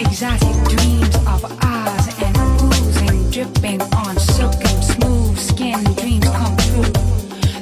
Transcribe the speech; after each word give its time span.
Exotic 0.00 0.56
dreams 0.64 1.14
of 1.26 1.44
ours 1.62 2.08
and 2.22 2.34
oozing, 2.72 3.30
dripping 3.30 3.82
on 3.92 4.18
silken, 4.18 4.82
smooth 4.82 5.38
skin. 5.38 5.84
Dreams 5.94 6.26
come 6.30 6.56
true. 6.56 6.92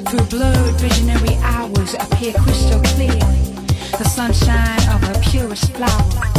Through 0.07 0.25
blurred 0.27 0.79
visionary 0.79 1.35
hours 1.41 1.95
appear 1.95 2.31
crystal 2.33 2.81
clear. 2.95 3.19
The 3.97 4.05
sunshine 4.05 4.79
of 4.95 5.03
a 5.03 5.19
purest 5.19 5.73
flower 5.73 6.38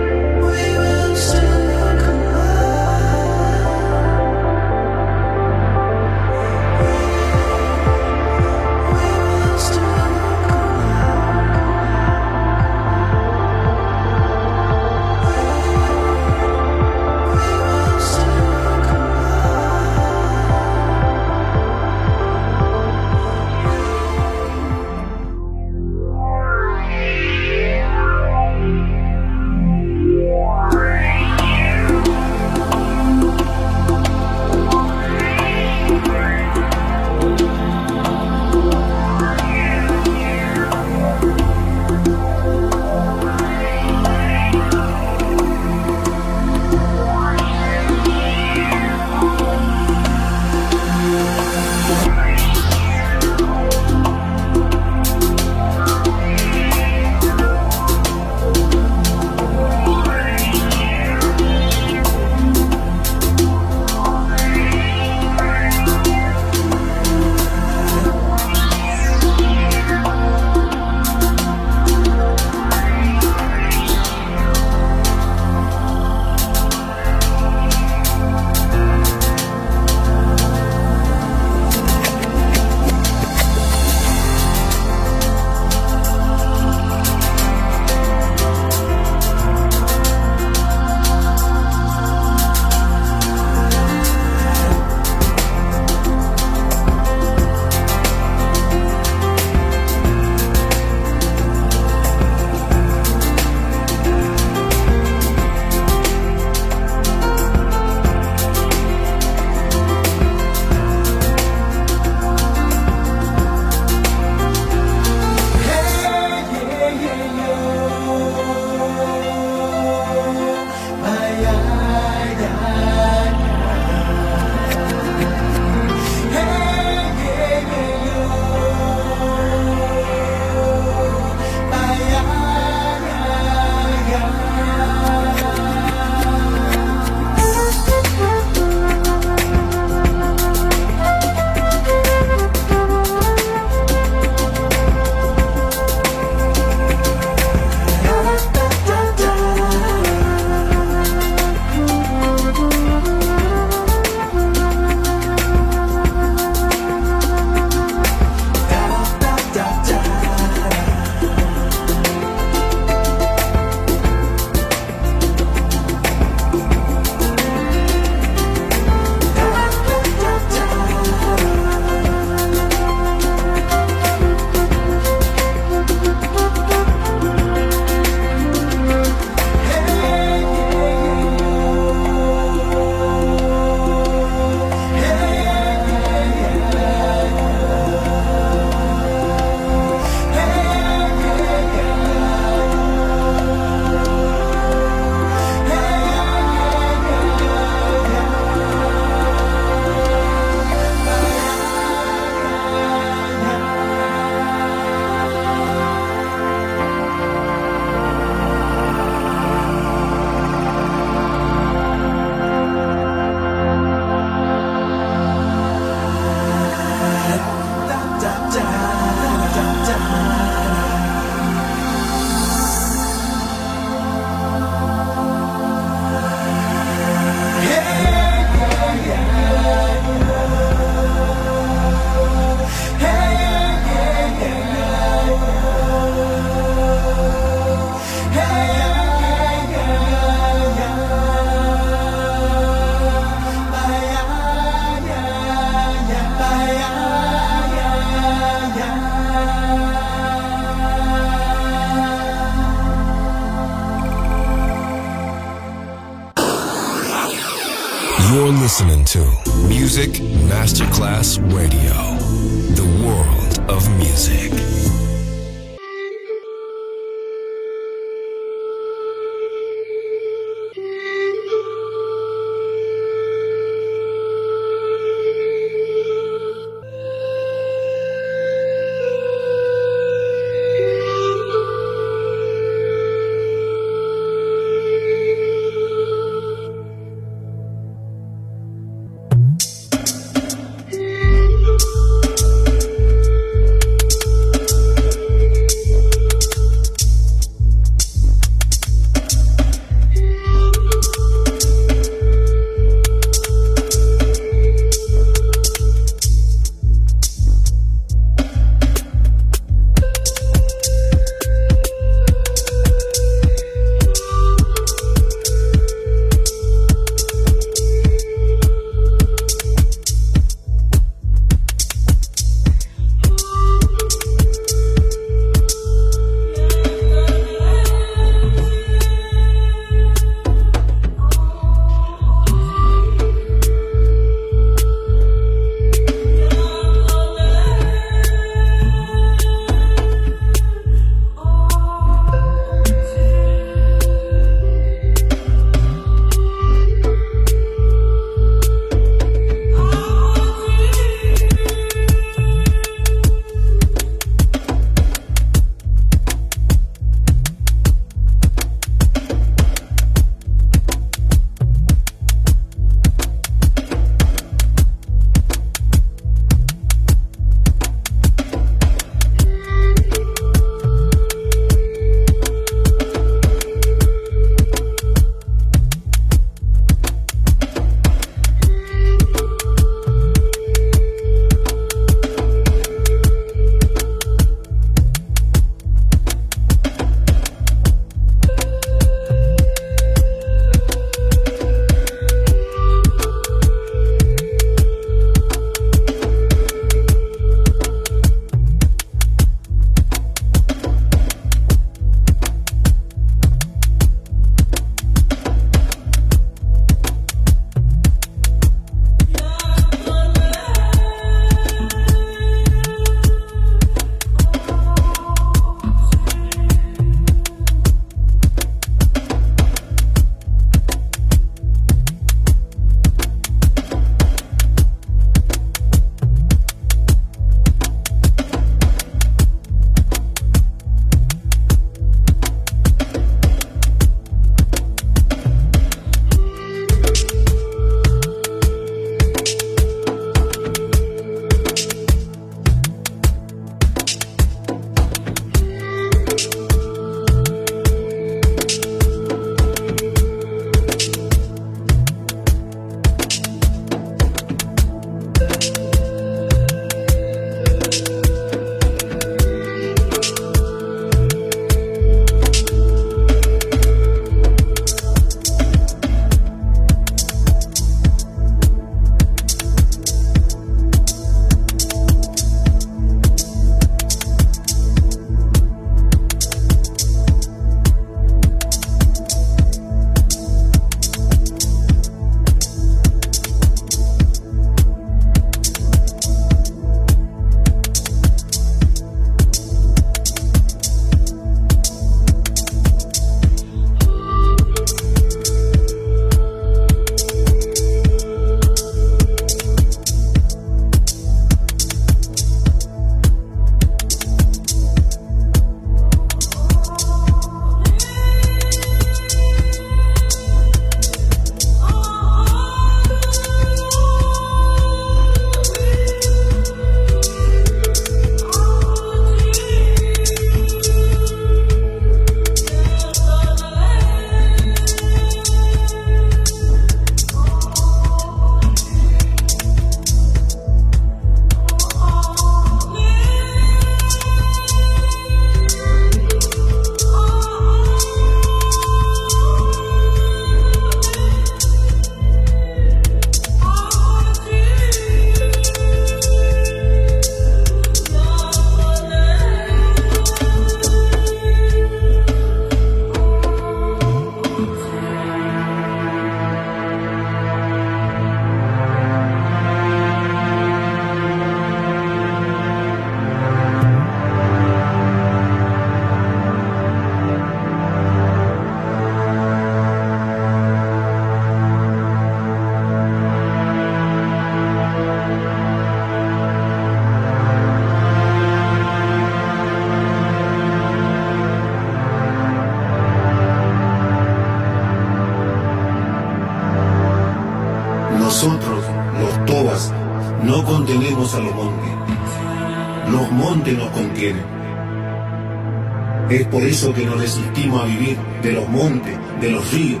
Eso 596.72 596.94
que 596.94 597.04
nos 597.04 597.20
resistimos 597.20 597.82
a 597.82 597.84
vivir 597.84 598.16
de 598.42 598.52
los 598.52 598.66
montes, 598.70 599.14
de 599.42 599.50
los 599.50 599.72
ríos. 599.72 600.00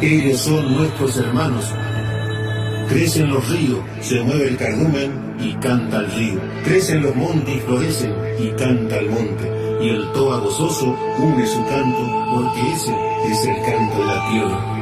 Ellos 0.00 0.40
son 0.40 0.74
nuestros 0.74 1.18
hermanos. 1.18 1.66
Crecen 2.88 3.28
los 3.28 3.46
ríos, 3.50 3.80
se 4.00 4.22
mueve 4.22 4.48
el 4.48 4.56
cardumen 4.56 5.36
y 5.38 5.52
canta 5.56 5.98
el 5.98 6.10
río. 6.12 6.40
Crecen 6.64 7.02
los 7.02 7.14
montes 7.14 7.56
y 7.56 7.60
florecen 7.60 8.14
y 8.38 8.48
canta 8.52 8.96
el 8.96 9.10
monte. 9.10 9.52
Y 9.82 9.90
el 9.90 10.10
toa 10.12 10.38
gozoso 10.38 10.96
une 11.18 11.46
su 11.46 11.62
canto 11.66 12.26
porque 12.34 12.72
ese 12.72 12.94
es 13.30 13.44
el 13.44 13.56
canto 13.62 13.98
de 13.98 14.06
la 14.06 14.30
tierra. 14.30 14.81